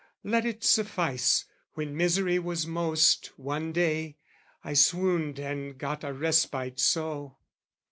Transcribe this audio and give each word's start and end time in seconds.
Let 0.23 0.47
it 0.47 0.63
suffice, 0.63 1.45
when 1.75 1.95
misery 1.95 2.39
was 2.39 2.65
most, 2.65 3.27
One 3.37 3.71
day, 3.71 4.17
I 4.63 4.73
swooned 4.73 5.37
and 5.37 5.77
got 5.77 6.03
a 6.03 6.11
respite 6.11 6.79
so. 6.79 7.37